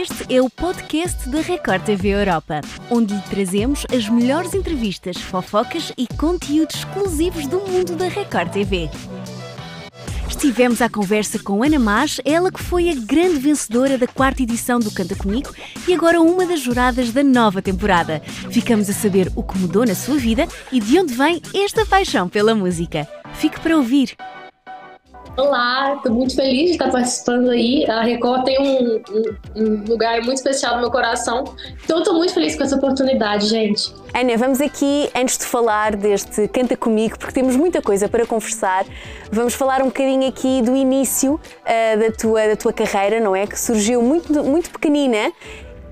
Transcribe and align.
Este 0.00 0.32
é 0.32 0.40
o 0.40 0.48
podcast 0.48 1.28
da 1.28 1.40
Record 1.40 1.82
TV 1.82 2.10
Europa, 2.10 2.60
onde 2.88 3.14
lhe 3.14 3.20
trazemos 3.22 3.84
as 3.92 4.08
melhores 4.08 4.54
entrevistas, 4.54 5.16
fofocas 5.16 5.92
e 5.98 6.06
conteúdos 6.06 6.76
exclusivos 6.76 7.48
do 7.48 7.58
mundo 7.58 7.96
da 7.96 8.06
Record 8.06 8.52
TV. 8.52 8.88
Estivemos 10.28 10.80
à 10.80 10.88
conversa 10.88 11.40
com 11.40 11.64
Ana 11.64 11.80
Mas, 11.80 12.20
ela 12.24 12.52
que 12.52 12.62
foi 12.62 12.90
a 12.90 12.94
grande 12.94 13.40
vencedora 13.40 13.98
da 13.98 14.06
quarta 14.06 14.40
edição 14.40 14.78
do 14.78 14.92
Canta 14.92 15.16
Comigo 15.16 15.52
e 15.88 15.92
agora 15.92 16.20
uma 16.20 16.46
das 16.46 16.60
juradas 16.60 17.10
da 17.10 17.24
nova 17.24 17.60
temporada. 17.60 18.20
Ficamos 18.52 18.88
a 18.88 18.92
saber 18.92 19.32
o 19.34 19.42
que 19.42 19.58
mudou 19.58 19.84
na 19.84 19.96
sua 19.96 20.16
vida 20.16 20.46
e 20.70 20.78
de 20.78 20.96
onde 20.96 21.12
vem 21.12 21.42
esta 21.52 21.84
paixão 21.84 22.28
pela 22.28 22.54
música. 22.54 23.08
Fique 23.34 23.58
para 23.58 23.76
ouvir. 23.76 24.16
Olá, 25.38 25.94
estou 25.94 26.12
muito 26.12 26.34
feliz 26.34 26.64
de 26.64 26.70
estar 26.72 26.90
participando 26.90 27.50
aí. 27.50 27.88
A 27.88 28.02
Record 28.02 28.42
tem 28.42 28.60
um, 28.60 29.00
um, 29.08 29.62
um 29.62 29.84
lugar 29.84 30.20
muito 30.22 30.38
especial 30.38 30.74
no 30.74 30.80
meu 30.80 30.90
coração. 30.90 31.44
Então, 31.84 32.00
estou 32.00 32.14
muito 32.14 32.34
feliz 32.34 32.56
com 32.56 32.64
essa 32.64 32.74
oportunidade, 32.74 33.46
gente. 33.46 33.94
Ana, 34.12 34.36
vamos 34.36 34.60
aqui, 34.60 35.08
antes 35.14 35.38
de 35.38 35.44
falar 35.44 35.94
deste 35.94 36.48
Canta 36.48 36.76
Comigo, 36.76 37.16
porque 37.16 37.32
temos 37.32 37.54
muita 37.54 37.80
coisa 37.80 38.08
para 38.08 38.26
conversar, 38.26 38.84
vamos 39.30 39.54
falar 39.54 39.80
um 39.80 39.86
bocadinho 39.86 40.26
aqui 40.26 40.60
do 40.60 40.74
início 40.74 41.34
uh, 41.34 41.98
da, 42.00 42.10
tua, 42.10 42.48
da 42.48 42.56
tua 42.56 42.72
carreira, 42.72 43.20
não 43.20 43.36
é? 43.36 43.46
Que 43.46 43.60
surgiu 43.60 44.02
muito, 44.02 44.42
muito 44.42 44.70
pequenina. 44.70 45.32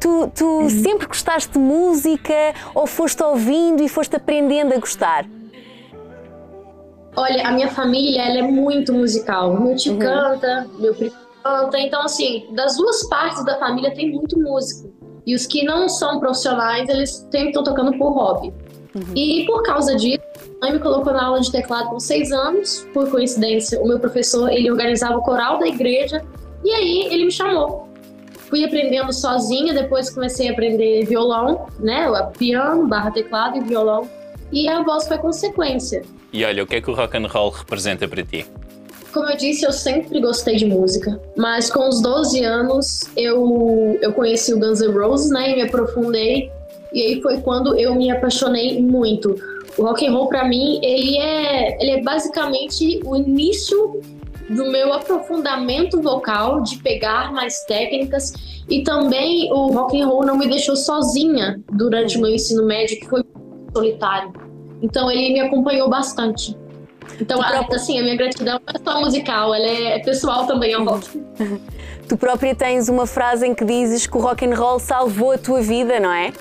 Tu, 0.01 0.33
tu 0.35 0.45
uhum. 0.45 0.69
sempre 0.69 1.07
gostaste 1.07 1.53
de 1.53 1.59
música 1.61 2.35
ou 2.75 2.85
foste 2.85 3.23
ouvindo 3.23 3.81
e 3.81 3.89
foste 3.89 4.17
aprendendo 4.17 4.75
a 4.75 4.79
gostar? 4.79 5.25
Olha, 7.17 7.49
a 7.49 7.53
minha 7.53 7.69
família 7.69 8.23
ela 8.23 8.39
é 8.39 8.43
muito 8.43 8.93
musical. 8.93 9.59
Meu 9.59 9.75
tio 9.75 9.95
uhum. 9.95 9.99
canta, 9.99 10.67
meu 10.79 10.95
primo 10.95 11.15
canta. 11.43 11.79
Então, 11.79 12.03
assim, 12.03 12.47
das 12.53 12.77
duas 12.77 13.09
partes 13.09 13.45
da 13.45 13.59
família 13.59 13.95
tem 13.95 14.11
muito 14.11 14.39
músico. 14.39 14.93
E 15.25 15.35
os 15.35 15.47
que 15.47 15.65
não 15.65 15.89
são 15.89 16.21
profissionais, 16.21 16.89
eles 16.89 17.27
sempre 17.31 17.49
estão 17.49 17.65
tocando 17.65 17.97
por 17.99 18.11
hobby. 18.13 18.53
Uhum. 18.95 19.15
E 19.15 19.45
por 19.47 19.63
causa 19.63 19.97
disso, 19.97 20.23
a 20.61 20.67
mãe 20.67 20.75
me 20.75 20.79
colocou 20.79 21.13
na 21.13 21.25
aula 21.25 21.41
de 21.41 21.51
teclado 21.51 21.89
com 21.91 21.99
seis 21.99 22.31
anos. 22.33 22.87
Por 22.93 23.11
coincidência, 23.11 23.81
o 23.81 23.89
meu 23.89 23.99
professor 23.99 24.51
ele 24.51 24.71
organizava 24.71 25.17
o 25.17 25.23
coral 25.23 25.59
da 25.59 25.67
igreja. 25.67 26.23
E 26.65 26.71
aí 26.71 27.09
ele 27.11 27.25
me 27.25 27.33
chamou. 27.33 27.89
Fui 28.49 28.65
aprendendo 28.65 29.13
sozinha, 29.13 29.75
depois 29.75 30.09
comecei 30.09 30.49
a 30.49 30.53
aprender 30.53 31.05
violão, 31.05 31.67
né? 31.81 32.07
Piano, 32.39 32.87
barra 32.87 33.11
teclado 33.11 33.57
e 33.57 33.61
violão. 33.61 34.09
E 34.53 34.69
a 34.69 34.83
voz 34.83 35.09
foi 35.09 35.19
consequência. 35.19 36.05
E 36.33 36.45
olha, 36.45 36.63
o 36.63 36.67
que 36.67 36.77
é 36.77 36.81
que 36.81 36.91
o 36.91 36.95
rock 36.95 37.17
and 37.17 37.27
roll 37.27 37.51
representa 37.51 38.07
para 38.07 38.23
ti? 38.23 38.47
Como 39.13 39.31
eu 39.31 39.37
disse, 39.37 39.65
eu 39.65 39.73
sempre 39.73 40.21
gostei 40.21 40.57
de 40.57 40.67
música, 40.67 41.19
mas 41.37 41.71
com 41.71 41.89
os 41.89 42.03
12 42.03 42.45
anos 42.45 43.05
eu, 43.17 43.99
eu 44.03 44.13
conheci 44.13 44.53
o 44.53 44.59
Guns 44.59 44.81
N' 44.81 44.93
Roses, 44.93 45.31
né, 45.31 45.53
e 45.53 45.57
me 45.57 45.63
aprofundei, 45.63 46.51
e 46.93 47.01
aí 47.01 47.23
foi 47.23 47.39
quando 47.41 47.79
eu 47.79 47.95
me 47.95 48.11
apaixonei 48.11 48.81
muito. 48.81 49.35
O 49.79 49.83
rock 49.85 50.07
and 50.07 50.13
roll 50.13 50.29
para 50.29 50.47
mim, 50.47 50.81
ele 50.83 51.17
é, 51.17 51.83
ele 51.83 51.93
é 51.93 52.03
basicamente 52.03 53.01
o 53.05 53.17
início 53.17 54.01
do 54.51 54.71
meu 54.71 54.93
aprofundamento 54.93 56.01
vocal, 56.01 56.63
de 56.63 56.79
pegar 56.79 57.33
mais 57.33 57.65
técnicas 57.65 58.33
e 58.69 58.83
também 58.83 59.51
o 59.53 59.69
rock 59.69 60.01
and 60.01 60.07
roll 60.07 60.25
não 60.25 60.37
me 60.37 60.47
deixou 60.47 60.77
sozinha 60.77 61.61
durante 61.73 62.19
o 62.19 62.21
meu 62.21 62.31
ensino 62.31 62.65
médio, 62.67 62.99
que 63.01 63.07
foi 63.07 63.25
solitário. 63.75 64.46
Então 64.83 65.11
ele 65.11 65.33
me 65.33 65.41
acompanhou 65.41 65.89
bastante. 65.89 66.57
Então, 67.21 67.39
própria... 67.39 67.77
assim, 67.77 67.99
a 67.99 68.03
minha 68.03 68.17
gratidão 68.17 68.61
não 68.67 68.75
é 68.75 68.79
só 68.79 69.01
musical, 69.01 69.55
ela 69.55 69.67
é 69.67 69.99
pessoal 70.01 70.47
também 70.47 70.75
ao 70.75 70.85
rock. 70.85 71.09
tu 72.09 72.17
própria 72.17 72.55
tens 72.55 72.89
uma 72.89 73.07
frase 73.07 73.47
em 73.47 73.55
que 73.55 73.65
dizes 73.65 74.07
que 74.07 74.17
o 74.17 74.21
rock 74.21 74.45
and 74.45 74.55
roll 74.55 74.79
salvou 74.79 75.33
a 75.33 75.39
tua 75.39 75.61
vida, 75.63 75.99
não 76.01 76.13
é? 76.13 76.33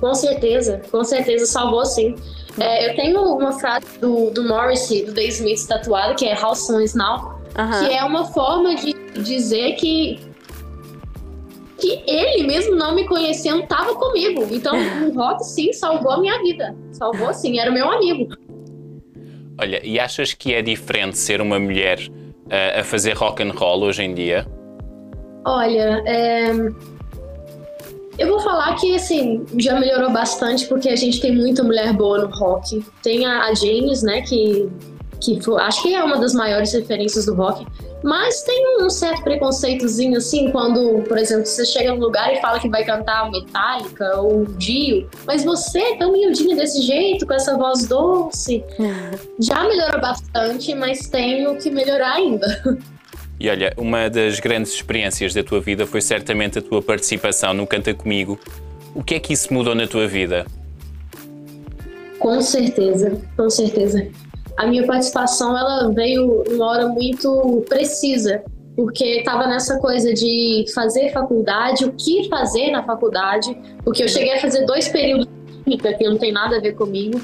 Com 0.00 0.14
certeza, 0.14 0.80
com 0.90 1.04
certeza 1.04 1.46
salvou 1.46 1.84
sim. 1.84 2.14
É, 2.58 2.90
eu 2.90 2.96
tenho 2.96 3.22
uma 3.36 3.52
frase 3.52 3.86
do, 4.00 4.30
do 4.30 4.48
Morrissey, 4.48 5.04
do 5.04 5.12
Dave 5.12 5.28
Smith 5.28 5.66
tatuada, 5.66 6.14
que 6.14 6.24
é 6.26 6.34
How 6.34 6.54
Soon 6.54 6.80
Is 6.80 6.94
Now, 6.94 7.16
uh 7.16 7.58
-huh. 7.58 7.86
que 7.86 7.94
é 7.94 8.02
uma 8.02 8.24
forma 8.24 8.74
de 8.74 8.94
dizer 9.22 9.74
que 9.74 10.18
que 11.80 12.02
ele 12.06 12.46
mesmo 12.46 12.76
não 12.76 12.94
me 12.94 13.06
conhecendo 13.06 13.62
estava 13.62 13.94
comigo. 13.94 14.46
Então 14.50 14.76
o 15.08 15.14
rock 15.14 15.44
sim 15.44 15.72
salvou 15.72 16.12
a 16.12 16.20
minha 16.20 16.40
vida. 16.42 16.76
Salvou 16.92 17.32
sim, 17.32 17.58
era 17.58 17.70
o 17.70 17.74
meu 17.74 17.90
amigo. 17.90 18.28
Olha, 19.58 19.80
e 19.84 19.98
achas 19.98 20.32
que 20.32 20.54
é 20.54 20.62
diferente 20.62 21.18
ser 21.18 21.40
uma 21.40 21.58
mulher 21.58 21.98
uh, 21.98 22.80
a 22.80 22.84
fazer 22.84 23.14
rock 23.14 23.42
and 23.42 23.52
roll 23.52 23.82
hoje 23.82 24.02
em 24.02 24.14
dia? 24.14 24.46
Olha, 25.44 26.02
é... 26.06 26.50
eu 28.18 28.28
vou 28.28 28.40
falar 28.40 28.74
que 28.76 28.94
assim 28.94 29.44
já 29.58 29.78
melhorou 29.78 30.10
bastante 30.10 30.66
porque 30.66 30.88
a 30.88 30.96
gente 30.96 31.20
tem 31.20 31.34
muita 31.34 31.62
mulher 31.62 31.92
boa 31.92 32.18
no 32.18 32.28
rock. 32.28 32.84
Tem 33.02 33.26
a, 33.26 33.44
a 33.44 33.54
James, 33.54 34.02
né, 34.02 34.22
que 34.22 34.70
que 35.20 35.40
foi, 35.40 35.60
acho 35.60 35.82
que 35.82 35.94
é 35.94 36.02
uma 36.02 36.18
das 36.18 36.32
maiores 36.32 36.72
referências 36.72 37.26
do 37.26 37.34
rock. 37.34 37.66
Mas 38.02 38.42
tem 38.42 38.82
um 38.82 38.88
certo 38.88 39.22
preconceitozinho 39.22 40.16
assim, 40.16 40.50
quando, 40.50 41.02
por 41.02 41.18
exemplo, 41.18 41.44
você 41.44 41.64
chega 41.66 41.92
num 41.92 42.00
lugar 42.00 42.32
e 42.32 42.40
fala 42.40 42.58
que 42.58 42.68
vai 42.68 42.84
cantar 42.84 43.30
Metallica 43.30 44.16
ou 44.18 44.46
Dio, 44.46 45.08
mas 45.26 45.44
você 45.44 45.78
é 45.78 45.96
tão 45.96 46.12
miudinha 46.12 46.56
desse 46.56 46.80
jeito, 46.82 47.26
com 47.26 47.34
essa 47.34 47.56
voz 47.56 47.86
doce. 47.86 48.64
Já 49.38 49.64
melhorou 49.64 50.00
bastante, 50.00 50.74
mas 50.74 51.08
tenho 51.08 51.56
que 51.56 51.70
melhorar 51.70 52.14
ainda. 52.14 52.78
E 53.38 53.48
olha, 53.48 53.72
uma 53.76 54.08
das 54.08 54.40
grandes 54.40 54.72
experiências 54.72 55.34
da 55.34 55.42
tua 55.42 55.60
vida 55.60 55.86
foi 55.86 56.00
certamente 56.00 56.58
a 56.58 56.62
tua 56.62 56.82
participação 56.82 57.54
no 57.54 57.66
Canta 57.66 57.92
Comigo. 57.94 58.38
O 58.94 59.02
que 59.02 59.14
é 59.14 59.20
que 59.20 59.32
isso 59.32 59.52
mudou 59.52 59.74
na 59.74 59.86
tua 59.86 60.06
vida? 60.06 60.46
Com 62.18 62.40
certeza, 62.42 63.18
com 63.36 63.48
certeza 63.48 64.10
a 64.56 64.66
minha 64.66 64.86
participação 64.86 65.56
ela 65.56 65.90
veio 65.92 66.44
numa 66.48 66.66
hora 66.66 66.88
muito 66.88 67.64
precisa, 67.68 68.42
porque 68.76 69.18
estava 69.18 69.46
nessa 69.46 69.78
coisa 69.78 70.12
de 70.12 70.64
fazer 70.74 71.12
faculdade, 71.12 71.84
o 71.84 71.92
que 71.92 72.28
fazer 72.28 72.70
na 72.70 72.82
faculdade, 72.82 73.56
porque 73.84 74.02
eu 74.02 74.08
cheguei 74.08 74.34
a 74.34 74.40
fazer 74.40 74.64
dois 74.66 74.88
períodos 74.88 75.28
de 75.66 75.76
que 75.76 76.08
não 76.08 76.18
tem 76.18 76.32
nada 76.32 76.56
a 76.56 76.60
ver 76.60 76.74
comigo, 76.74 77.20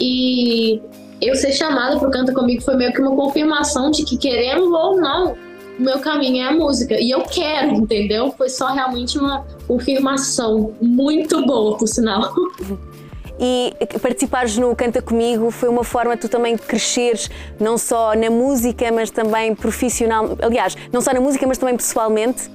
e 0.00 0.80
eu 1.20 1.36
ser 1.36 1.52
chamada 1.52 1.98
para 1.98 2.08
o 2.08 2.10
Canta 2.10 2.32
Comigo 2.34 2.62
foi 2.62 2.76
meio 2.76 2.92
que 2.92 3.00
uma 3.00 3.14
confirmação 3.14 3.90
de 3.90 4.04
que, 4.04 4.16
querendo 4.16 4.74
ou 4.74 5.00
não, 5.00 5.36
o 5.78 5.82
meu 5.82 6.00
caminho 6.00 6.42
é 6.42 6.48
a 6.48 6.52
música. 6.52 6.98
E 6.98 7.10
eu 7.10 7.22
quero, 7.22 7.74
entendeu? 7.74 8.32
Foi 8.32 8.48
só 8.48 8.72
realmente 8.72 9.18
uma 9.18 9.46
confirmação 9.68 10.74
muito 10.80 11.44
boa, 11.46 11.76
por 11.76 11.86
sinal. 11.86 12.32
e 13.38 13.72
participares 14.00 14.56
no 14.56 14.74
Canta 14.76 15.02
Comigo 15.02 15.50
foi 15.50 15.68
uma 15.68 15.84
forma 15.84 16.14
de 16.14 16.22
tu 16.22 16.28
também 16.28 16.56
cresceres 16.56 17.30
não 17.58 17.76
só 17.76 18.14
na 18.14 18.30
música, 18.30 18.90
mas 18.92 19.10
também 19.10 19.54
profissional, 19.54 20.36
aliás, 20.40 20.76
não 20.92 21.00
só 21.00 21.12
na 21.12 21.20
música, 21.20 21.46
mas 21.46 21.58
também 21.58 21.76
pessoalmente? 21.76 22.50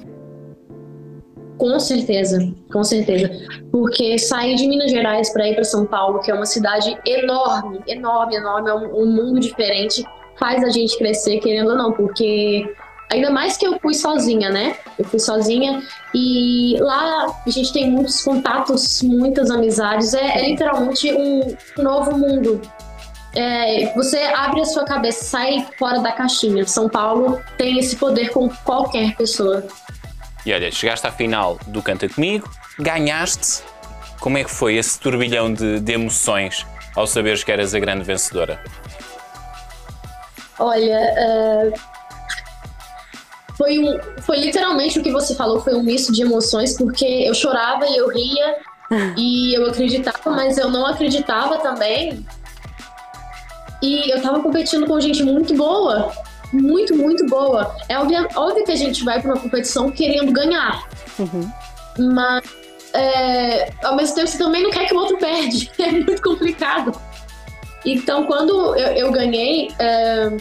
Com 1.57 1.79
certeza, 1.79 2.53
com 2.71 2.83
certeza. 2.83 3.31
Porque 3.71 4.17
sair 4.19 4.55
de 4.55 4.67
Minas 4.67 4.91
Gerais 4.91 5.31
para 5.33 5.47
ir 5.47 5.55
para 5.55 5.63
São 5.63 5.85
Paulo, 5.85 6.19
que 6.19 6.29
é 6.29 6.33
uma 6.33 6.45
cidade 6.45 6.95
enorme, 7.05 7.79
enorme, 7.87 8.35
enorme, 8.35 8.69
é 8.69 8.73
um, 8.73 9.03
um 9.03 9.05
mundo 9.07 9.39
diferente, 9.39 10.05
faz 10.39 10.63
a 10.63 10.69
gente 10.69 10.97
crescer, 10.97 11.39
querendo 11.39 11.71
ou 11.71 11.75
não, 11.75 11.91
porque 11.91 12.71
Ainda 13.09 13.29
mais 13.31 13.55
que 13.55 13.65
eu 13.65 13.79
fui 13.79 13.93
sozinha, 13.93 14.49
né? 14.49 14.75
Eu 14.99 15.05
fui 15.05 15.19
sozinha 15.19 15.81
e 16.13 16.75
lá 16.79 17.41
a 17.45 17.49
gente 17.49 17.71
tem 17.71 17.89
muitos 17.89 18.21
contatos, 18.21 19.01
muitas 19.01 19.49
amizades. 19.49 20.13
É, 20.13 20.39
é 20.39 20.49
literalmente 20.49 21.13
um 21.13 21.55
novo 21.77 22.17
mundo. 22.17 22.61
É, 23.33 23.93
você 23.95 24.17
abre 24.17 24.61
a 24.61 24.65
sua 24.65 24.83
cabeça, 24.83 25.23
sai 25.23 25.65
fora 25.79 25.99
da 25.99 26.11
caixinha. 26.11 26.65
São 26.65 26.89
Paulo 26.89 27.41
tem 27.57 27.79
esse 27.79 27.95
poder 27.95 28.29
com 28.31 28.49
qualquer 28.65 29.15
pessoa. 29.15 29.65
E 30.45 30.53
olha, 30.53 30.69
chegaste 30.69 31.07
à 31.07 31.11
final 31.11 31.57
do 31.67 31.81
Canta 31.81 32.09
Comigo, 32.09 32.49
ganhaste. 32.77 33.63
Como 34.19 34.37
é 34.37 34.43
que 34.43 34.51
foi 34.51 34.75
esse 34.75 34.99
turbilhão 34.99 35.53
de, 35.53 35.79
de 35.79 35.93
emoções 35.93 36.65
ao 36.93 37.07
saberes 37.07 37.43
que 37.43 37.51
eras 37.51 37.73
a 37.73 37.79
grande 37.79 38.03
vencedora? 38.03 38.61
Olha, 40.59 40.99
uh 41.73 41.96
foi, 43.57 43.79
um, 43.79 43.99
foi 44.21 44.39
literalmente 44.39 44.99
o 44.99 45.03
que 45.03 45.11
você 45.11 45.33
falou, 45.33 45.59
foi 45.59 45.73
um 45.73 45.81
misto 45.81 46.13
de 46.13 46.21
emoções, 46.21 46.77
porque 46.77 47.05
eu 47.05 47.33
chorava 47.33 47.87
e 47.87 47.97
eu 47.97 48.07
ria 48.07 48.55
e 49.17 49.57
eu 49.57 49.65
acreditava, 49.65 50.31
mas 50.31 50.57
eu 50.57 50.69
não 50.69 50.85
acreditava 50.85 51.57
também. 51.57 52.25
E 53.81 54.11
eu 54.11 54.21
tava 54.21 54.41
competindo 54.41 54.85
com 54.85 54.99
gente 54.99 55.23
muito 55.23 55.55
boa, 55.55 56.11
muito, 56.53 56.95
muito 56.95 57.25
boa. 57.25 57.75
É 57.89 57.97
óbvio, 57.97 58.27
óbvio 58.35 58.65
que 58.65 58.71
a 58.71 58.75
gente 58.75 59.03
vai 59.03 59.21
para 59.21 59.33
uma 59.33 59.41
competição 59.41 59.91
querendo 59.91 60.31
ganhar, 60.31 60.87
uhum. 61.19 61.51
mas 62.13 62.43
é, 62.93 63.71
ao 63.83 63.95
mesmo 63.95 64.15
tempo 64.15 64.27
você 64.27 64.37
também 64.37 64.63
não 64.63 64.71
quer 64.71 64.85
que 64.85 64.93
o 64.93 64.97
outro 64.97 65.17
perde, 65.17 65.71
é 65.79 65.91
muito 65.91 66.21
complicado. 66.21 66.91
Então, 67.85 68.25
quando 68.25 68.75
eu, 68.75 68.87
eu 68.93 69.11
ganhei, 69.11 69.69
é, 69.79 70.37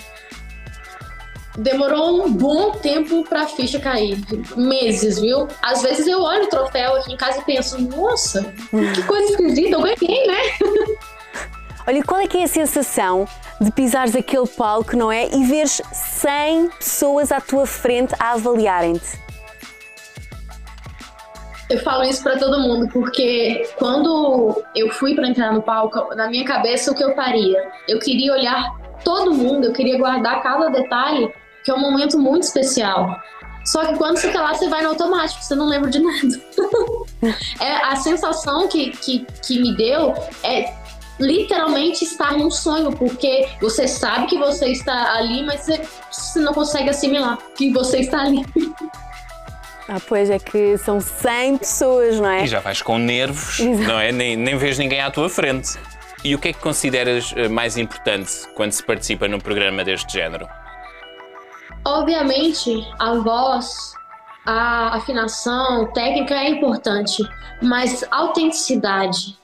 demorou 1.56 2.24
um 2.24 2.32
bom 2.32 2.72
tempo 2.72 3.24
pra 3.24 3.46
ficha 3.46 3.78
cair. 3.78 4.18
Meses, 4.56 5.18
viu? 5.18 5.48
Às 5.62 5.82
vezes 5.82 6.06
eu 6.06 6.20
olho 6.20 6.44
o 6.44 6.48
troféu 6.48 6.96
aqui 6.96 7.12
em 7.12 7.16
casa 7.16 7.40
e 7.40 7.44
penso, 7.44 7.80
nossa, 7.80 8.54
que 8.94 9.02
coisa 9.04 9.32
esquisita, 9.32 9.76
eu 9.76 9.82
ganhei, 9.82 10.26
né? 10.26 10.38
Olha, 11.88 12.02
qual 12.02 12.20
é 12.20 12.26
que 12.26 12.38
é 12.38 12.42
a 12.42 12.48
sensação 12.48 13.28
de 13.60 13.70
pisares 13.70 14.16
aquele 14.16 14.46
palco, 14.46 14.96
não 14.96 15.10
é? 15.10 15.28
E 15.28 15.44
veres 15.44 15.80
100 15.92 16.70
pessoas 16.70 17.30
à 17.30 17.40
tua 17.40 17.64
frente 17.64 18.12
a 18.18 18.32
avaliarem-te? 18.32 19.24
Eu 21.70 21.78
falo 21.80 22.04
isso 22.04 22.22
para 22.22 22.38
todo 22.38 22.60
mundo 22.60 22.88
porque 22.92 23.68
quando 23.76 24.62
eu 24.74 24.88
fui 24.90 25.14
para 25.14 25.28
entrar 25.28 25.52
no 25.52 25.62
palco, 25.62 26.14
na 26.14 26.28
minha 26.28 26.44
cabeça 26.44 26.90
o 26.90 26.94
que 26.94 27.02
eu 27.02 27.14
faria? 27.14 27.70
Eu 27.88 27.98
queria 27.98 28.32
olhar 28.32 28.72
todo 29.04 29.32
mundo, 29.32 29.66
eu 29.66 29.72
queria 29.72 29.98
guardar 29.98 30.42
cada 30.42 30.68
detalhe, 30.68 31.32
que 31.66 31.72
é 31.72 31.74
um 31.74 31.80
momento 31.80 32.16
muito 32.16 32.44
especial. 32.44 33.20
Só 33.64 33.84
que 33.84 33.98
quando 33.98 34.18
você 34.18 34.30
tá 34.30 34.40
lá, 34.40 34.54
você 34.54 34.68
vai 34.68 34.84
no 34.84 34.90
automático, 34.90 35.42
você 35.42 35.56
não 35.56 35.66
lembra 35.66 35.90
de 35.90 35.98
nada. 35.98 36.40
é, 37.60 37.72
a 37.84 37.96
sensação 37.96 38.68
que, 38.68 38.90
que, 38.92 39.26
que 39.44 39.60
me 39.60 39.76
deu 39.76 40.14
é 40.44 40.72
literalmente 41.18 42.04
estar 42.04 42.38
num 42.38 42.52
sonho, 42.52 42.92
porque 42.92 43.48
você 43.60 43.88
sabe 43.88 44.28
que 44.28 44.38
você 44.38 44.66
está 44.66 45.16
ali, 45.16 45.44
mas 45.44 45.62
você, 45.62 45.82
você 46.08 46.38
não 46.38 46.54
consegue 46.54 46.88
assimilar 46.88 47.36
que 47.56 47.72
você 47.72 47.98
está 47.98 48.22
ali. 48.22 48.46
Ah, 49.88 50.00
pois 50.04 50.28
é 50.30 50.40
que 50.40 50.76
são 50.78 51.00
100 51.00 51.58
pessoas, 51.58 52.18
não 52.18 52.28
é? 52.28 52.42
E 52.42 52.48
já 52.48 52.58
vais 52.58 52.82
com 52.82 52.98
nervos, 52.98 53.60
Exato. 53.60 53.88
não 53.88 54.00
é? 54.00 54.10
Nem, 54.10 54.36
nem 54.36 54.58
vês 54.58 54.76
ninguém 54.78 55.00
à 55.00 55.12
tua 55.12 55.28
frente. 55.28 55.78
E 56.24 56.34
o 56.34 56.40
que 56.40 56.48
é 56.48 56.52
que 56.52 56.58
consideras 56.58 57.32
eh, 57.36 57.46
mais 57.48 57.76
importante 57.76 58.32
quando 58.56 58.72
se 58.72 58.82
participa 58.82 59.28
num 59.28 59.38
programa 59.38 59.84
deste 59.84 60.14
género? 60.14 60.48
Obviamente, 61.86 62.84
a 62.98 63.14
voz, 63.14 63.94
a 64.44 64.96
afinação, 64.96 65.86
técnica 65.92 66.34
é 66.34 66.50
importante, 66.50 67.22
mas 67.62 68.04
autenticidade 68.10 69.38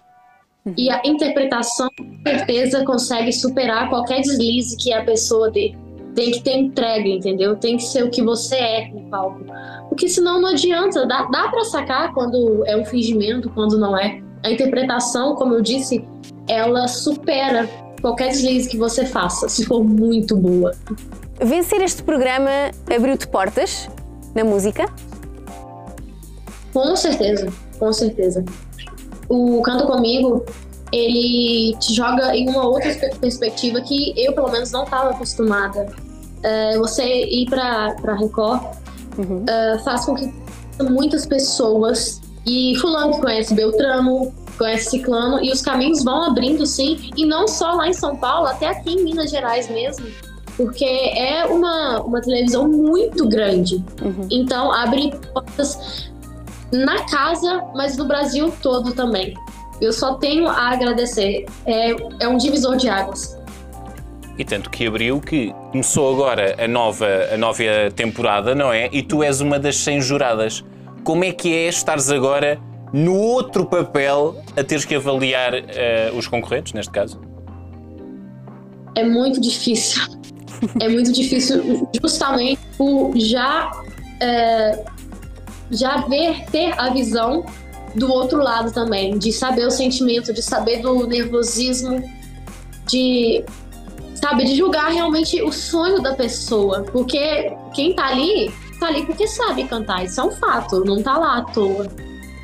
e 0.76 0.90
a 0.90 1.00
interpretação, 1.04 1.88
com 1.96 2.28
certeza, 2.28 2.84
consegue 2.84 3.32
superar 3.32 3.88
qualquer 3.88 4.22
deslize 4.22 4.76
que 4.76 4.92
a 4.92 5.04
pessoa 5.04 5.52
dê. 5.52 5.72
Tem 6.16 6.32
que 6.32 6.42
ter 6.42 6.56
entrega, 6.56 7.08
entendeu? 7.08 7.54
Tem 7.54 7.76
que 7.76 7.84
ser 7.84 8.02
o 8.02 8.10
que 8.10 8.20
você 8.20 8.56
é 8.56 8.88
no 8.88 9.08
palco. 9.08 9.44
Porque 9.88 10.08
senão 10.08 10.40
não 10.40 10.48
adianta. 10.48 11.06
Dá, 11.06 11.22
dá 11.26 11.48
para 11.48 11.64
sacar 11.64 12.12
quando 12.12 12.64
é 12.66 12.76
um 12.76 12.84
fingimento, 12.84 13.50
quando 13.50 13.78
não 13.78 13.96
é. 13.96 14.20
A 14.42 14.50
interpretação, 14.50 15.36
como 15.36 15.54
eu 15.54 15.62
disse, 15.62 16.04
ela 16.48 16.88
supera 16.88 17.70
qualquer 18.00 18.30
deslize 18.30 18.68
que 18.68 18.76
você 18.76 19.06
faça, 19.06 19.48
se 19.48 19.64
for 19.64 19.84
muito 19.84 20.36
boa. 20.36 20.72
Vencer 21.44 21.82
este 21.82 22.04
programa 22.04 22.50
abriu-te 22.94 23.26
portas 23.26 23.88
na 24.32 24.44
música? 24.44 24.86
Com 26.72 26.94
certeza, 26.94 27.52
com 27.78 27.92
certeza. 27.92 28.44
O 29.28 29.60
Canto 29.62 29.86
Comigo, 29.86 30.44
ele 30.92 31.76
te 31.80 31.94
joga 31.94 32.36
em 32.36 32.48
uma 32.48 32.64
outra 32.64 32.94
perspectiva 33.20 33.80
que 33.80 34.14
eu, 34.16 34.32
pelo 34.34 34.50
menos, 34.50 34.70
não 34.70 34.84
estava 34.84 35.10
acostumada. 35.10 35.92
É, 36.44 36.78
você 36.78 37.24
ir 37.24 37.50
para 37.50 38.14
Record 38.14 38.62
uhum. 39.18 39.44
é, 39.48 39.78
faz 39.78 40.04
com 40.04 40.14
que 40.14 40.32
muitas 40.80 41.26
pessoas, 41.26 42.20
e 42.46 42.76
fulano 42.80 43.14
que 43.14 43.20
conhece 43.20 43.52
Beltrano, 43.52 44.32
conhece 44.56 44.90
Ciclano, 44.90 45.42
e 45.44 45.50
os 45.50 45.60
caminhos 45.60 46.04
vão 46.04 46.22
abrindo 46.24 46.64
sim, 46.66 47.10
e 47.16 47.26
não 47.26 47.48
só 47.48 47.72
lá 47.72 47.88
em 47.88 47.92
São 47.92 48.16
Paulo, 48.16 48.46
até 48.46 48.68
aqui 48.68 48.94
em 48.94 49.04
Minas 49.04 49.30
Gerais 49.30 49.68
mesmo, 49.68 50.06
porque 50.62 50.84
é 50.84 51.44
uma, 51.44 52.00
uma 52.02 52.20
televisão 52.20 52.68
muito 52.68 53.28
grande. 53.28 53.84
Uhum. 54.00 54.28
Então 54.30 54.72
abre 54.72 55.12
portas 55.32 56.12
na 56.70 57.04
casa, 57.06 57.64
mas 57.74 57.96
no 57.96 58.04
Brasil 58.04 58.52
todo 58.62 58.92
também. 58.92 59.34
Eu 59.80 59.92
só 59.92 60.14
tenho 60.14 60.46
a 60.46 60.70
agradecer. 60.70 61.46
É, 61.66 61.90
é 62.20 62.28
um 62.28 62.36
divisor 62.36 62.76
de 62.76 62.88
águas. 62.88 63.36
E 64.38 64.44
tanto 64.44 64.70
que 64.70 64.86
abriu 64.86 65.20
que 65.20 65.52
começou 65.72 66.14
agora 66.14 66.54
a 66.62 66.68
nova, 66.68 67.08
a 67.32 67.36
nova 67.36 67.64
temporada, 67.94 68.54
não 68.54 68.72
é? 68.72 68.88
E 68.92 69.02
tu 69.02 69.22
és 69.22 69.40
uma 69.40 69.58
das 69.58 69.76
100 69.78 70.00
juradas. 70.00 70.64
Como 71.02 71.24
é 71.24 71.32
que 71.32 71.52
é 71.52 71.68
estares 71.68 72.08
agora 72.08 72.60
no 72.92 73.16
outro 73.16 73.66
papel 73.66 74.40
a 74.56 74.62
teres 74.62 74.84
que 74.84 74.94
avaliar 74.94 75.54
uh, 75.54 76.16
os 76.16 76.28
concorrentes, 76.28 76.72
neste 76.72 76.92
caso? 76.92 77.20
É 78.94 79.02
muito 79.04 79.40
difícil. 79.40 80.21
É 80.80 80.88
muito 80.88 81.12
difícil, 81.12 81.88
justamente 82.00 82.60
por 82.76 83.12
já, 83.16 83.70
é, 84.20 84.84
já 85.70 85.98
ver, 86.02 86.44
ter 86.50 86.72
a 86.78 86.90
visão 86.90 87.44
do 87.94 88.10
outro 88.10 88.42
lado 88.42 88.72
também, 88.72 89.18
de 89.18 89.32
saber 89.32 89.66
o 89.66 89.70
sentimento, 89.70 90.32
de 90.32 90.42
saber 90.42 90.80
do 90.80 91.06
nervosismo, 91.06 92.02
de 92.86 93.44
sabe, 94.14 94.44
de 94.44 94.54
julgar 94.54 94.90
realmente 94.90 95.42
o 95.42 95.50
sonho 95.50 96.00
da 96.00 96.14
pessoa, 96.14 96.84
porque 96.92 97.52
quem 97.74 97.94
tá 97.94 98.06
ali, 98.06 98.52
tá 98.78 98.86
ali 98.86 99.04
porque 99.04 99.26
sabe 99.26 99.64
cantar, 99.64 100.04
isso 100.04 100.20
é 100.20 100.24
um 100.24 100.30
fato, 100.30 100.84
não 100.84 101.02
tá 101.02 101.18
lá 101.18 101.38
à 101.38 101.42
toa. 101.42 101.88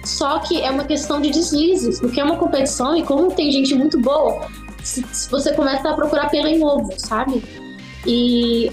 Só 0.04 0.38
que 0.40 0.60
é 0.60 0.70
uma 0.70 0.84
questão 0.84 1.20
de 1.20 1.30
deslizes, 1.30 2.00
porque 2.00 2.20
é 2.20 2.24
uma 2.24 2.36
competição 2.36 2.96
e 2.96 3.02
como 3.02 3.30
tem 3.30 3.50
gente 3.52 3.74
muito 3.74 4.00
boa, 4.00 4.48
se, 4.82 5.04
se 5.12 5.30
você 5.30 5.52
começa 5.52 5.88
a 5.88 5.94
procurar 5.94 6.30
pelo 6.30 6.48
em 6.48 6.64
ovo, 6.64 6.92
sabe? 6.96 7.42
E, 8.08 8.72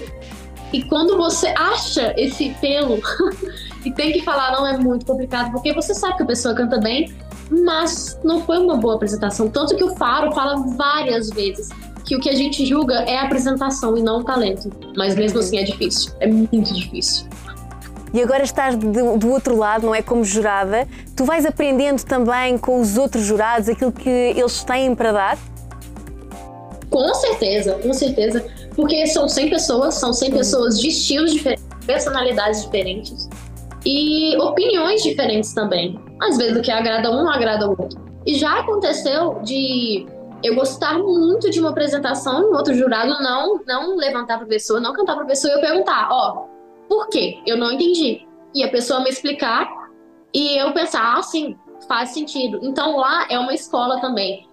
e 0.72 0.82
quando 0.84 1.16
você 1.16 1.52
acha 1.56 2.14
esse 2.16 2.50
pelo 2.60 2.98
e 3.84 3.92
tem 3.92 4.12
que 4.12 4.22
falar, 4.22 4.52
não 4.52 4.66
é 4.66 4.76
muito 4.78 5.04
complicado, 5.04 5.52
porque 5.52 5.72
você 5.72 5.94
sabe 5.94 6.16
que 6.16 6.22
a 6.22 6.26
pessoa 6.26 6.54
canta 6.54 6.78
bem, 6.78 7.14
mas 7.50 8.18
não 8.24 8.40
foi 8.40 8.58
uma 8.58 8.76
boa 8.76 8.94
apresentação. 8.94 9.48
Tanto 9.48 9.76
que 9.76 9.84
o 9.84 9.94
Faro 9.96 10.32
fala 10.32 10.56
várias 10.76 11.30
vezes 11.30 11.68
que 12.04 12.16
o 12.16 12.20
que 12.20 12.30
a 12.30 12.34
gente 12.34 12.64
julga 12.64 12.94
é 13.02 13.18
a 13.18 13.24
apresentação 13.24 13.96
e 13.96 14.02
não 14.02 14.20
o 14.20 14.24
talento. 14.24 14.70
Mas 14.96 15.14
mesmo 15.14 15.38
assim 15.40 15.58
é 15.58 15.64
difícil, 15.64 16.12
é 16.20 16.26
muito 16.26 16.72
difícil 16.72 17.26
e 18.16 18.22
agora 18.22 18.42
estás 18.42 18.74
do, 18.76 19.18
do, 19.18 19.30
outro 19.30 19.56
lado, 19.56 19.86
não 19.86 19.94
é? 19.94 20.00
Como 20.00 20.24
jurada, 20.24 20.88
tu 21.14 21.24
vais 21.24 21.44
aprendendo 21.44 22.02
também 22.02 22.56
com 22.56 22.80
os 22.80 22.96
outros 22.96 23.24
jurados 23.24 23.68
aquilo 23.68 23.92
que 23.92 24.08
eles 24.08 24.64
têm 24.64 24.94
para 24.94 25.12
dar? 25.12 25.38
Com 26.88 27.12
certeza, 27.14 27.74
com 27.74 27.92
certeza. 27.92 28.42
Porque 28.76 29.06
são 29.06 29.28
100 29.28 29.50
pessoas, 29.50 29.94
são 29.94 30.12
100 30.12 30.28
uhum. 30.28 30.36
pessoas 30.36 30.80
de 30.80 30.88
estilos 30.88 31.32
diferentes, 31.32 31.66
personalidades 31.86 32.62
diferentes 32.62 33.28
e 33.84 34.36
opiniões 34.36 35.02
diferentes 35.02 35.54
também. 35.54 35.98
Às 36.20 36.36
vezes 36.36 36.58
o 36.58 36.62
que 36.62 36.70
agrada 36.70 37.10
um 37.10 37.24
não 37.24 37.30
agrada 37.30 37.66
o 37.66 37.70
outro. 37.70 38.04
E 38.26 38.34
já 38.34 38.60
aconteceu 38.60 39.40
de 39.42 40.06
eu 40.42 40.54
gostar 40.54 40.98
muito 40.98 41.50
de 41.50 41.58
uma 41.58 41.70
apresentação 41.70 42.42
e 42.42 42.44
um 42.46 42.56
outro 42.56 42.74
jurado 42.74 43.08
não 43.22 43.60
não 43.66 43.96
levantar 43.96 44.36
para 44.36 44.46
a 44.46 44.48
pessoa, 44.48 44.80
não 44.80 44.92
cantar 44.92 45.14
para 45.14 45.24
a 45.24 45.26
pessoa 45.26 45.54
e 45.54 45.56
eu 45.56 45.60
perguntar, 45.60 46.08
ó, 46.10 46.44
oh, 46.44 46.88
por 46.88 47.08
quê? 47.08 47.38
Eu 47.46 47.56
não 47.56 47.72
entendi. 47.72 48.26
E 48.54 48.62
a 48.62 48.68
pessoa 48.68 49.00
me 49.00 49.08
explicar 49.08 49.68
e 50.34 50.58
eu 50.58 50.72
pensar, 50.72 51.16
ah, 51.16 51.22
sim, 51.22 51.56
faz 51.88 52.10
sentido. 52.10 52.60
Então 52.62 52.96
lá 52.96 53.26
é 53.30 53.38
uma 53.38 53.54
escola 53.54 54.00
também. 54.00 54.46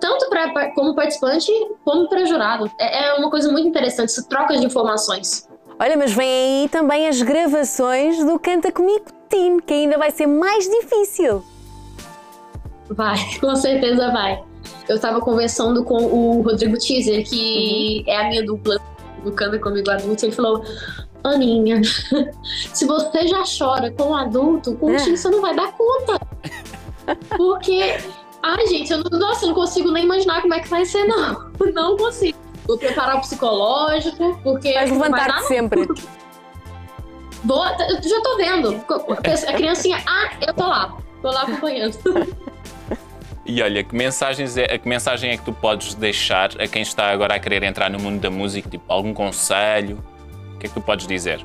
Tanto 0.00 0.28
pra, 0.28 0.70
como 0.70 0.94
participante, 0.94 1.50
como 1.84 2.08
para 2.08 2.24
jurado. 2.24 2.70
É, 2.78 3.08
é 3.08 3.14
uma 3.14 3.30
coisa 3.30 3.50
muito 3.50 3.68
interessante, 3.68 4.10
essa 4.10 4.26
troca 4.28 4.56
de 4.56 4.64
informações. 4.64 5.48
Olha, 5.78 5.96
mas 5.96 6.12
vem 6.12 6.62
aí 6.62 6.68
também 6.68 7.08
as 7.08 7.20
gravações 7.20 8.24
do 8.24 8.38
Canta 8.38 8.70
Comigo 8.70 9.06
Team, 9.28 9.58
que 9.60 9.74
ainda 9.74 9.98
vai 9.98 10.10
ser 10.10 10.26
mais 10.26 10.64
difícil. 10.68 11.44
Vai, 12.90 13.16
com 13.40 13.54
certeza 13.56 14.10
vai. 14.10 14.42
Eu 14.88 14.96
estava 14.96 15.20
conversando 15.20 15.84
com 15.84 15.96
o 15.96 16.42
Rodrigo 16.42 16.78
Teaser, 16.78 17.28
que 17.28 18.04
uhum. 18.06 18.12
é 18.12 18.16
a 18.16 18.28
minha 18.28 18.44
dupla 18.44 18.80
do 19.22 19.32
Canta 19.32 19.58
Comigo 19.58 19.90
Adulto, 19.90 20.24
ele 20.24 20.32
falou: 20.32 20.62
Aninha, 21.24 21.80
se 22.72 22.86
você 22.86 23.26
já 23.26 23.42
chora 23.46 23.90
com 23.90 24.14
adulto, 24.14 24.76
com 24.76 24.90
é. 24.90 24.98
você 24.98 25.28
não 25.28 25.40
vai 25.40 25.56
dar 25.56 25.72
conta. 25.72 26.20
Porque, 27.36 27.96
ai, 28.44 28.66
gente, 28.66 28.92
eu 28.92 28.98
não, 28.98 29.18
nossa, 29.18 29.44
eu 29.44 29.48
não 29.48 29.54
consigo 29.54 29.90
nem 29.90 30.04
imaginar 30.04 30.42
como 30.42 30.54
é 30.54 30.60
que 30.60 30.68
vai 30.68 30.84
ser, 30.84 31.04
não. 31.04 31.52
Não 31.72 31.96
consigo. 31.96 32.38
Vou 32.66 32.78
preparar 32.78 33.16
o 33.16 33.20
psicológico, 33.20 34.38
porque. 34.42 34.72
Vai 34.72 34.86
levantar 34.86 35.42
sempre. 35.42 35.86
Vou, 37.44 37.64
já 37.64 38.20
tô 38.22 38.36
vendo. 38.36 38.84
A 39.48 39.52
criancinha, 39.52 40.02
ah, 40.06 40.30
eu 40.46 40.54
tô 40.54 40.66
lá. 40.66 40.96
Tô 41.20 41.30
lá 41.30 41.42
acompanhando. 41.42 41.98
E 43.46 43.60
olha, 43.60 43.84
que, 43.84 43.94
mensagens 43.94 44.56
é, 44.56 44.78
que 44.78 44.88
mensagem 44.88 45.32
é 45.32 45.36
que 45.36 45.44
tu 45.44 45.52
podes 45.52 45.94
deixar 45.94 46.58
a 46.58 46.66
quem 46.66 46.80
está 46.80 47.10
agora 47.10 47.34
a 47.34 47.38
querer 47.38 47.62
entrar 47.62 47.90
no 47.90 48.00
mundo 48.00 48.18
da 48.18 48.30
música? 48.30 48.70
Tipo, 48.70 48.84
algum 48.88 49.12
conselho? 49.12 50.02
que 50.64 50.66
é 50.66 50.68
que 50.68 50.74
tu 50.74 50.80
podes 50.80 51.06
dizer? 51.06 51.44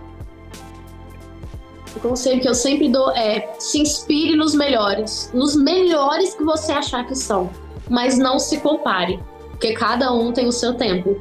O 1.95 1.99
conselho 1.99 2.39
que 2.39 2.47
eu 2.47 2.53
sempre 2.53 2.87
dou 2.89 3.11
é 3.11 3.53
se 3.57 3.81
inspire 3.81 4.35
nos 4.35 4.53
melhores, 4.53 5.29
nos 5.33 5.55
melhores 5.55 6.35
que 6.35 6.43
você 6.43 6.71
achar 6.71 7.05
que 7.05 7.15
são, 7.15 7.49
mas 7.89 8.17
não 8.17 8.39
se 8.39 8.59
compare, 8.59 9.19
porque 9.49 9.73
cada 9.73 10.13
um 10.13 10.31
tem 10.31 10.47
o 10.47 10.51
seu 10.51 10.75
tempo. 10.75 11.17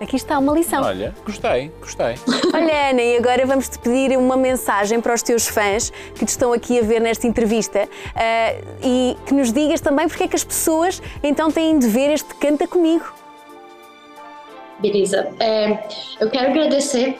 Aqui 0.00 0.14
está 0.14 0.38
uma 0.38 0.52
lição. 0.52 0.82
Olha, 0.82 1.12
gostei, 1.24 1.72
gostei. 1.80 2.14
Olha, 2.54 2.90
Ana, 2.90 3.02
e 3.02 3.16
agora 3.16 3.44
vamos 3.44 3.68
te 3.68 3.78
pedir 3.80 4.16
uma 4.16 4.36
mensagem 4.36 5.00
para 5.00 5.12
os 5.12 5.22
teus 5.22 5.48
fãs 5.48 5.90
que 6.14 6.24
te 6.24 6.28
estão 6.28 6.52
aqui 6.52 6.78
a 6.78 6.82
ver 6.82 7.00
nesta 7.00 7.26
entrevista 7.26 7.88
ah, 8.14 8.54
e 8.82 9.16
que 9.26 9.34
nos 9.34 9.52
digas 9.52 9.80
também 9.80 10.06
porque 10.06 10.24
é 10.24 10.28
que 10.28 10.36
as 10.36 10.44
pessoas 10.44 11.02
então 11.22 11.50
têm 11.50 11.78
de 11.78 11.88
ver 11.88 12.12
este 12.12 12.32
Canta 12.36 12.66
Comigo. 12.66 13.12
Beleza. 14.78 15.30
É, 15.40 15.88
eu 16.20 16.30
quero 16.30 16.50
agradecer 16.50 17.18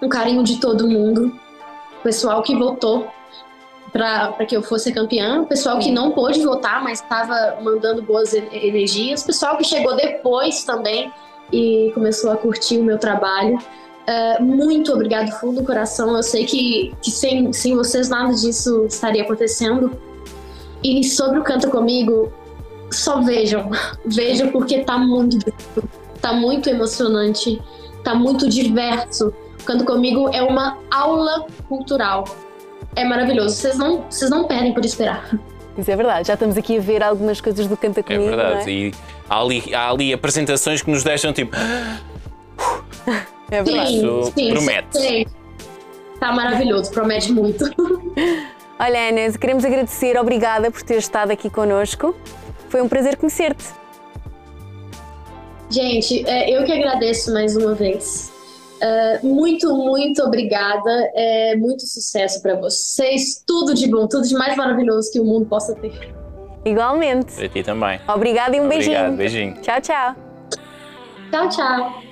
o 0.00 0.08
carinho 0.08 0.42
de 0.42 0.58
todo 0.58 0.88
mundo, 0.88 1.38
o 1.98 2.02
pessoal 2.02 2.42
que 2.42 2.54
votou 2.56 3.08
para 3.92 4.44
que 4.46 4.56
eu 4.56 4.62
fosse 4.62 4.92
campeã, 4.92 5.42
o 5.42 5.46
pessoal 5.46 5.78
que 5.78 5.90
não 5.90 6.10
pôde 6.12 6.42
votar, 6.44 6.82
mas 6.82 7.00
estava 7.00 7.58
mandando 7.62 8.02
boas 8.02 8.34
energias, 8.34 9.22
o 9.22 9.26
pessoal 9.26 9.56
que 9.56 9.64
chegou 9.64 9.96
depois 9.96 10.62
também 10.64 11.10
e 11.52 11.90
começou 11.94 12.30
a 12.30 12.36
curtir 12.36 12.78
o 12.78 12.84
meu 12.84 12.98
trabalho. 12.98 13.56
Uh, 13.56 14.42
muito 14.42 14.92
obrigado, 14.92 15.30
fundo 15.32 15.60
do 15.60 15.66
coração. 15.66 16.16
Eu 16.16 16.22
sei 16.22 16.44
que, 16.44 16.94
que 17.02 17.10
sem, 17.10 17.52
sem 17.52 17.74
vocês 17.74 18.08
nada 18.08 18.32
disso 18.32 18.84
estaria 18.86 19.22
acontecendo. 19.22 19.90
E 20.82 21.02
sobre 21.04 21.38
o 21.38 21.42
Canta 21.42 21.68
Comigo, 21.68 22.32
só 22.90 23.20
vejam. 23.20 23.70
Vejam 24.04 24.50
porque 24.50 24.80
tá 24.80 24.96
muito 24.96 25.38
tá 26.20 26.32
muito 26.32 26.68
emocionante, 26.68 27.60
tá 28.02 28.14
muito 28.14 28.48
diverso. 28.48 29.32
O 29.60 29.64
Canta 29.64 29.84
Comigo 29.84 30.30
é 30.32 30.42
uma 30.42 30.78
aula 30.90 31.46
cultural. 31.68 32.24
É 32.96 33.04
maravilhoso. 33.04 33.54
Vocês 33.56 33.76
não, 33.76 34.02
vocês 34.10 34.30
não 34.30 34.44
perdem 34.44 34.72
por 34.72 34.84
esperar. 34.84 35.28
Isso 35.76 35.90
é 35.90 35.96
verdade. 35.96 36.26
Já 36.28 36.34
estamos 36.34 36.56
aqui 36.56 36.78
a 36.78 36.80
ver 36.80 37.02
algumas 37.02 37.40
coisas 37.40 37.66
do 37.66 37.76
Canta 37.76 38.00
É 38.00 38.02
Comigo. 38.02 38.24
verdade. 38.24 38.54
não 38.54 38.60
é? 38.62 38.70
E 38.70 38.94
há 39.28 39.40
ali, 39.40 39.74
há 39.74 39.90
ali 39.90 40.12
apresentações 40.12 40.82
que 40.82 40.90
nos 40.90 41.04
deixam 41.04 41.32
tipo. 41.32 41.56
É 43.50 43.62
verdade. 43.62 43.96
Isso 43.96 44.32
promete. 44.50 44.98
sei. 44.98 45.26
Tá 46.18 46.32
maravilhoso, 46.32 46.90
promete 46.90 47.30
muito. 47.32 47.64
Olha, 48.80 49.08
Ana, 49.08 49.32
queremos 49.38 49.64
agradecer, 49.64 50.18
obrigada 50.18 50.70
por 50.70 50.82
ter 50.82 50.96
estado 50.98 51.30
aqui 51.30 51.48
connosco. 51.48 52.14
Foi 52.68 52.82
um 52.82 52.88
prazer 52.88 53.16
conhecer-te. 53.16 53.64
Gente, 55.70 56.28
é, 56.28 56.50
eu 56.50 56.64
que 56.64 56.72
agradeço 56.72 57.32
mais 57.32 57.54
uma 57.56 57.74
vez. 57.74 58.32
É, 58.80 59.20
muito, 59.22 59.74
muito 59.74 60.22
obrigada. 60.22 61.10
É, 61.14 61.56
muito 61.56 61.86
sucesso 61.86 62.40
para 62.42 62.54
vocês. 62.56 63.42
Tudo 63.46 63.74
de 63.74 63.88
bom, 63.88 64.06
tudo 64.06 64.26
de 64.26 64.34
mais 64.34 64.56
maravilhoso 64.56 65.10
que 65.12 65.20
o 65.20 65.24
mundo 65.24 65.46
possa 65.46 65.74
ter. 65.74 66.14
Igualmente. 66.64 67.34
Para 67.34 67.48
ti 67.48 67.62
também. 67.62 68.00
Obrigada 68.08 68.56
e 68.56 68.60
um 68.60 68.66
Obrigado, 68.66 69.16
beijinho. 69.16 69.52
beijinho. 69.52 69.62
Tchau, 69.62 69.80
tchau. 69.80 70.14
Tchau, 71.30 71.48
tchau. 71.48 72.07